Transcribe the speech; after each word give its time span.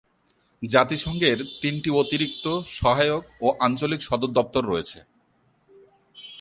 জাতিসংঘের 0.63 1.37
তিনটি 1.61 1.89
অতিরিক্ত, 1.91 2.45
সহায়ক 2.77 3.23
ও 3.41 3.47
আঞ্চলিক 3.59 4.01
সদর 4.01 4.31
দপ্তর 4.31 4.63
রয়েছে। 4.65 4.99